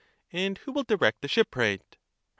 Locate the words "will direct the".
0.71-1.27